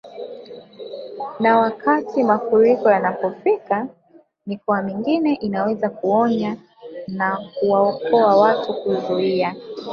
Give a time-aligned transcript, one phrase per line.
[1.39, 3.87] Na wakati mafuriko yanapofika
[4.45, 6.55] mikoa mingine inaweza kuonya
[7.07, 9.55] na kuwaokoa watu kuzuia